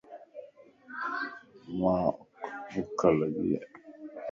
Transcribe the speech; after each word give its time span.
مان 1.79 2.05
ٻک 2.71 2.99
لڳي 3.19 3.49
ا. 3.59 3.59